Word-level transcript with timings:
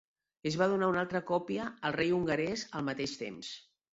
Es 0.51 0.55
va 0.61 0.67
donar 0.71 0.87
una 0.93 1.01
altra 1.01 1.21
còpia 1.27 1.67
al 1.89 1.95
rei 1.97 2.15
hongarès 2.17 2.65
al 2.79 2.87
mateix 2.89 3.13
temps. 3.23 3.55